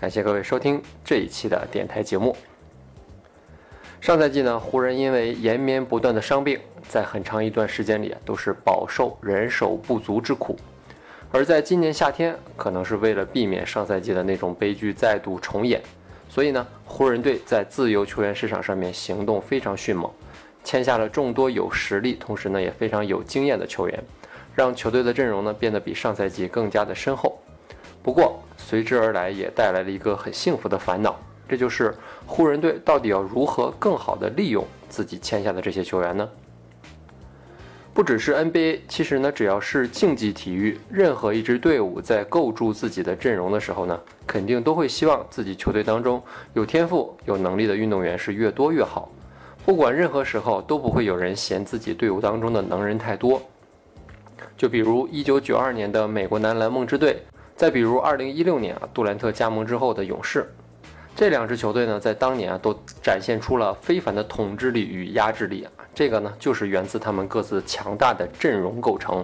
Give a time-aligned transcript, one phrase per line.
[0.00, 2.34] 感谢各位收听这一期的电台节目。
[4.00, 10.56] 上赛季呢，湖人因为延绵不断的伤病，在很长一段时间里，都是饱受人手不足之苦。
[11.30, 15.82] 而在今年夏天，可能是为了避免上赛季的那种悲剧再度重演，
[16.30, 20.10] 所以呢，湖人队在自由球员市场上面行动非常迅猛，
[20.64, 24.02] 签下了众多有实力，同时呢也非常有经验的球员，
[24.54, 27.38] 让球队的阵容呢变得比上赛季更加的深厚。
[28.02, 31.14] 不过，随之而来也带来了一个很幸福的烦恼，
[31.46, 31.94] 这就是
[32.26, 36.28] 湖人队到底要如何更好的利用自己签下的这些球员呢？
[37.92, 46.22] 不只是 NBA，其实呢，只要是竞技体育，任何一支队伍在构筑自己的阵容的时候呢，肯定都会希望自己球队当中
[46.54, 49.10] 有天赋、有能力的运动员是越多越好。
[49.66, 53.42] 不管任何时候，都不会有人嫌自己队伍当中的能人太多。
[54.56, 57.22] 就比如1992年的美国男篮梦之队。
[57.60, 60.50] 再比如，二零一六年啊，杜兰特加盟之后的勇士，
[61.14, 65.70] 这两支球队呢，在当年啊，都展现出了非凡的统治力与压制力啊。
[65.94, 69.22] 这个呢，就是源自他们各自强大的阵容构成。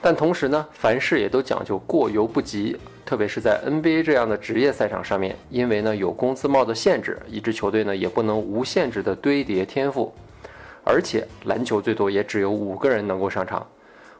[0.00, 10.14] 但同时呢，凡事也都讲究过犹不及，特别是在 NBA 这样的职业赛场上面，因为呢有工资帽的限制，一支球队呢也不能无限制的堆叠天赋，
[10.82, 13.66] 而且篮球最多也只有五个人能够上场。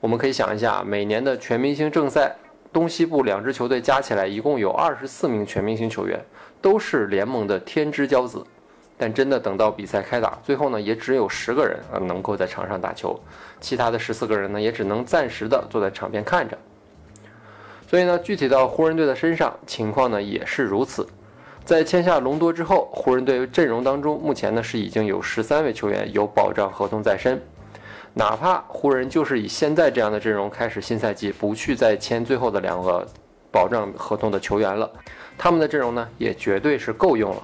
[0.00, 2.34] 我们可以想一下，每年的全明星正赛。
[2.72, 6.18] 东西部两支球队加起来一共有二十四名全明星球员，
[6.60, 8.44] 都是联盟的天之骄子。
[9.00, 13.16] 但真的等到比赛开打，最后呢，也只有十个人啊能够在场上打球，
[13.60, 16.58] 其他的十四个人呢，也只能暂时的坐在场边看着。
[17.86, 21.06] 所以呢，具体到湖人队的身上，情况呢也是如此。
[21.64, 27.40] 在签下隆多之后，湖人队阵容当中目前呢是已经有十三位球员有保障合同在身。
[28.14, 33.06] 哪怕湖人就是以现在这样的阵容开始新赛季，不去再签最后的两个
[33.50, 34.90] 保障合同的球员了，
[35.36, 37.42] 他们的阵容呢也绝对是够用了。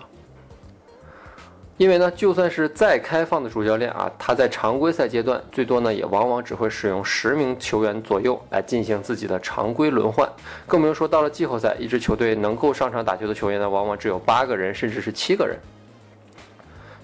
[1.77, 10.29] 因为呢，就算是再开放的主教练啊，他在常规赛阶段最多呢也往往只会使用十名球员左右来进行自己的常规轮换，
[10.67, 15.59] 更不用说到了季后赛，一支球队能够上场打球的球员呢，往往只有八个人，甚至是七个人。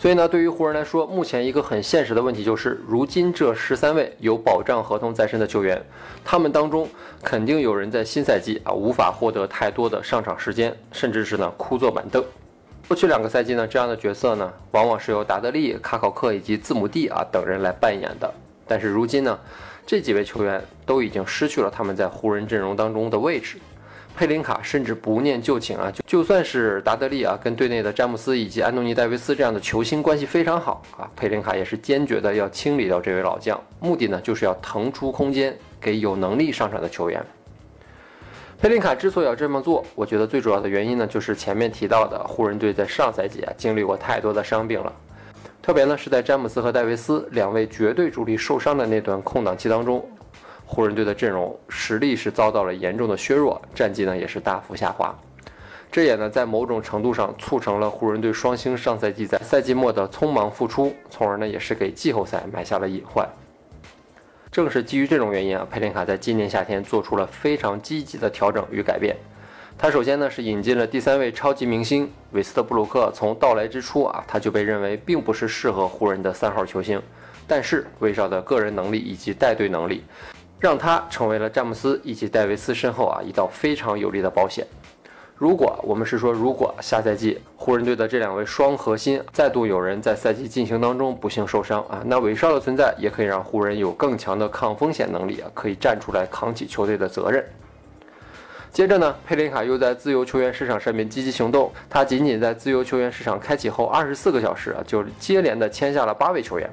[0.00, 5.78] 所以呢，对于湖人来说，目前一个很现实的问题就是，如今这十三位有保障合同在身的球员，
[6.25, 6.88] 他们当中
[7.22, 12.25] 肯定有人在新赛季啊无法获得太多的上场时间，甚至是呢枯坐板凳。
[12.88, 18.32] 过去两个赛季呢，这样的角色呢，往往是由达德利、卡考克以及字母弟啊等人来扮演的。
[18.67, 19.38] 但是如今呢，
[19.84, 23.59] 这几位球员都已经失去了他们在湖人阵容当中的位置。
[24.16, 37.25] 佩林卡甚至不念旧情啊，就就算是达德利啊，跟队内的詹姆斯以及安东尼戴维斯这样的球星关系非常好啊，佩林卡也是坚决的要清理掉这位老将，目的呢就是要腾出空间给有能力上场的球员。
[38.60, 44.93] 佩林卡之所以要这么做，我觉得最主要的原因呢，就是前面提到的湖人队在上赛季啊经历过太多的伤病了，
[45.62, 50.06] 特别呢是在詹姆斯和戴维斯两位绝对主力受伤的那段空档期当中。
[50.72, 55.12] 湖人队的阵容实力是遭到了严重的削弱，战绩呢也是大幅下滑。
[55.91, 63.28] 这也呢在某种程度上促成了湖人队双星上赛季在赛季末的匆忙复出，从而呢也是给季后赛埋下了隐患。
[64.53, 69.16] 正是基于这种原因啊，佩林卡在今年夏天做出了非常积极的调整与改变。
[69.76, 77.02] 他首先呢是引进了第三位超级明星韦斯特布鲁克，从到来之初啊他就被认为并不是适合湖人的三号球星，
[77.48, 80.04] 但是威少的个人能力以及带队能力。
[80.60, 84.66] 让他成为了詹姆斯以及戴维斯身后啊一道非常有力的保险。
[85.35, 97.43] 如果我们是说，如果下赛季湖人队的这两位双核心再度有人在赛季进行当中不幸受伤啊，那韦少的存在也可以让湖人有更强的抗风险能力啊，可以站出来扛起球队的责任。
[98.70, 106.70] 接着呢，佩林卡又在自由球员市场上面积极行动，他仅仅在自由球员市场开启后二十四个小时啊，就接连的签下了八位球员，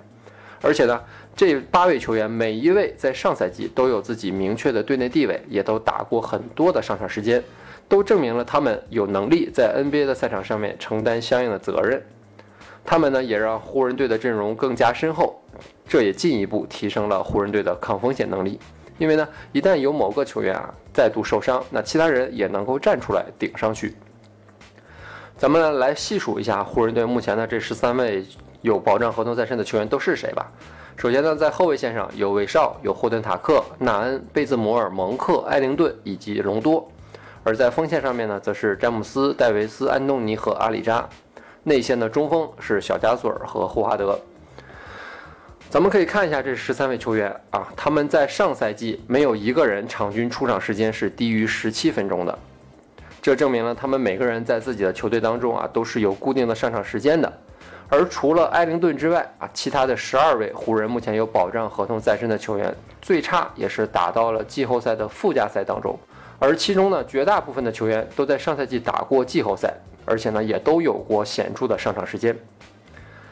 [0.61, 1.01] 而且呢。
[1.37, 7.43] 这八位球员每一位在上赛季都有自己明确的队内地位，也都打过很多的上场时间，
[7.87, 12.03] 都证明了他们有能力在 NBA 的赛场上面承担相应的责任。
[12.83, 15.39] 他们呢也让湖人队的阵容更加深厚，
[15.87, 18.59] 这也进一步提升了湖人队的抗风险能力。
[18.97, 23.93] 因为呢，一旦有某个球员啊再度受伤，那其他人也能够站出来顶上去。
[25.37, 28.25] 咱们来细数一下湖人队目前的这十三位
[28.63, 30.51] 有保障合同在身的球员都是谁吧。
[30.97, 36.83] 首先呢，在后卫线上有韦少、有霍顿塔克、纳恩、贝兹摩尔、蒙克、埃灵顿以及隆多；
[37.43, 41.07] 而在锋线上面呢，则是詹姆斯、戴维斯、安东尼和阿里扎。
[41.61, 44.19] 内线的中锋是小加索尔和霍华德。
[45.69, 52.39] 咱们可以看一下这十三位球员啊，他们在上赛季没有一个人场均出场时间是低于十七分钟的。
[53.21, 57.31] 这证明了他们每个人在自己的球队当中啊都是有固定的上场时间的，
[57.89, 65.97] 而除了埃灵顿之外啊，其他的十二位湖人目前有保障合同在身的球员，最差也是打到了季后赛的附加赛当中，
[66.37, 69.73] 而其中呢绝大部分的球员都在上赛季打过季后赛，
[70.05, 72.37] 而且呢也都有过显著的上场时间。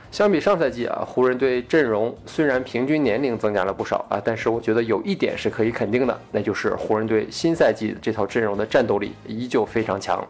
[0.10, 10.26] 相比上赛季啊，湖人队阵容虽然平均年龄增加了不少啊，但是我觉得有一点是可以肯定的，那就是湖人队新赛季这套阵容的战斗力依旧非常强。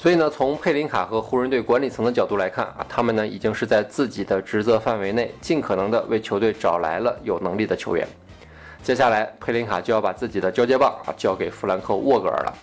[0.00, 8.08] 所以呢，从佩林卡和湖人队管理层的角度来看啊，他们呢已经是在自己的职责范围内，尽可能的为球队找来了有能力的球员。
[8.82, 12.54] 接下来，佩林卡就要把自己的交接棒啊交给弗兰克沃格尔了。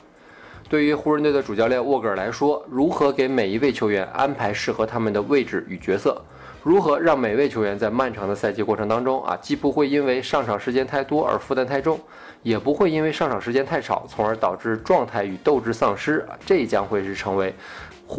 [0.68, 6.20] 对于湖人队的主教练沃格尔来说，如何给每一位球员安排适合他们的位置与角色，
[6.68, 11.98] 如何让每位球员在漫长的赛季过程当中啊，既不会因为上场时间太多而负担太重，
[12.44, 17.56] 也不会因为上场时间太少，从而导致状态与斗志丧失啊，这将会是成为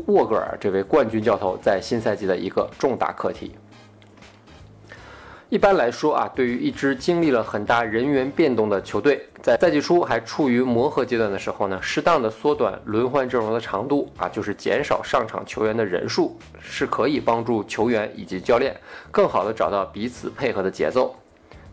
[0.06, 3.52] 沃格尔这位冠军教头在新赛季的一个重大课题。
[5.50, 18.76] 一般来说啊，对于一支经历了很大人员变动的球队，在赛季初还处于磨合阶段的时候呢，适当的缩短轮换阵容的长度啊，就是减少上场球员的人数，是可以帮助球员以及教练
[19.10, 21.16] 更好的找到彼此配合的节奏。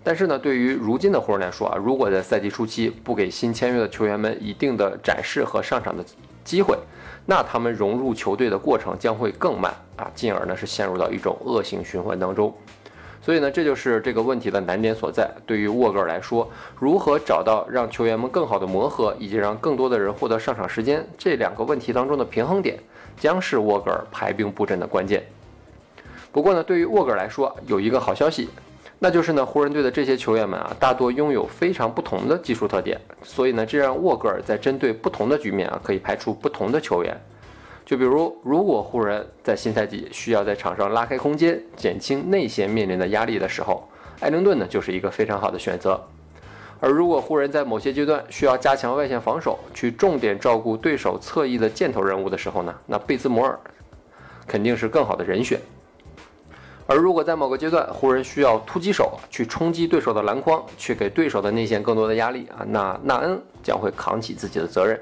[0.01, 6.01] 但是呢，对于如今的湖人来说啊，如果在赛季初期不给新签约的球员们一定的展示和上场的
[6.45, 6.77] 机会，
[7.25, 12.55] 那他们融入球队的过程将会更慢啊，进而呢是陷入到一种恶性循环当中。
[13.25, 15.27] 所以呢，这就是这个问题的难点所在。
[15.47, 16.47] 对于沃格尔来说，
[16.79, 22.77] 如何找到让球员们更好的磨合，以及让更多的人获得上场时间，这两个问题当中的平衡点，
[23.17, 25.25] 将是沃格尔排兵布阵的关键。
[26.31, 28.47] 不过呢，对于沃格尔来说，有一个好消息，
[28.99, 37.19] 那就是呢，湖人队的这些球员们啊，大多拥有非常不同的技术特点，所以呢，这让沃格尔在针对不同的局面啊，可以排出不同的球员。
[37.85, 43.87] 就比如，如果湖人在新赛季需要在场上拉开空间，减轻内线面临的压力的时候，
[44.19, 46.01] 艾灵顿呢就是一个非常好的选择。
[46.79, 53.57] 而如果湖人在某些阶段需要加强外线防守，去重点照顾对手侧翼的箭头人物的时候呢，那贝兹摩尔
[54.47, 55.59] 肯定是更好的人选。
[56.87, 64.99] 而如果在某个阶段湖人需要突击手去冲击对手的篮筐，去给对手的内线更多的压力啊，那纳恩将会扛起自己的责任。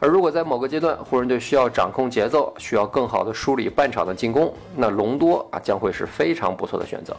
[0.00, 7.16] 而如果在某个阶段，湖人队需要掌控节奏，需要更好的梳理半场的进攻，那隆多啊将会是非常不错的选择。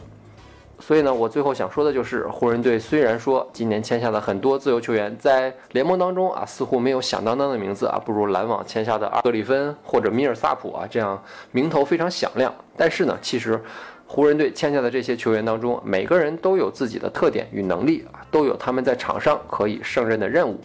[0.78, 11.22] 所以呢，我最后想说的就是，湖人队虽然说今年签下的很多自由球员在联盟当中啊似乎没有响当当的名字啊，不如篮网签下的阿格里芬或者米尔萨普啊这样
[11.52, 13.62] 名头非常响亮，但是呢，其实
[14.06, 20.58] 湖人队签下的这些球员当中，每个人都有自己的特点与能力啊，都有他们在场上可以胜任的任务。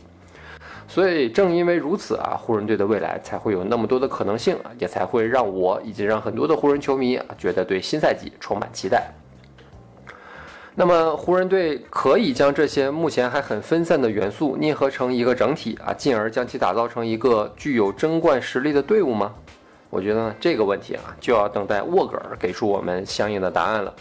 [0.87, 9.11] 所以正因为如此啊，湖人队的未来才会有那么多的可能性啊，也才会让我以及让很多的湖人球迷觉得对新赛季充满期待。
[10.75, 19.33] 那么湖人队可以将这些目前还很分散的元素捏合成一个整体啊，进而将其打造成一个具有争冠实力的队伍吗？
[19.89, 23.93] 我觉得这个问题啊，就要等待沃格尔给出我们相应的答案了。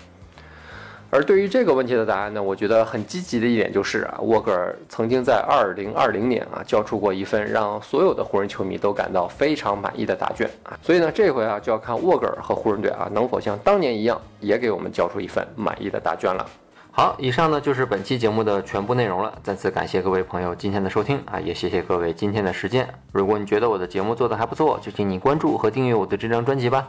[1.15, 16.45] 而对于这个问题的答案呢，我觉得很积极的一点就是啊，沃格尔曾经在二零二零年啊交出过一份让所有的湖人球迷都感到非常满意的答卷啊，所以呢，这回啊就要看沃格尔和湖人队啊能否像当年一样，也给我们交出一份满意的答卷了。
[16.91, 19.33] 好，以上呢就是本期节目的全部内容了。
[19.45, 22.89] 再次感谢各位朋友今天的收听啊，也谢谢各位今天的时间。
[23.13, 26.89] 如果你觉得我的节目做得还不错，就请你关注和订阅我的这张专辑吧。